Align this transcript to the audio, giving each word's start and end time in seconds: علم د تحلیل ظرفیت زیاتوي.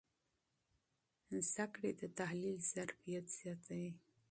علم 1.31 1.93
د 2.01 2.03
تحلیل 2.19 2.57
ظرفیت 2.73 3.25
زیاتوي. 3.39 3.91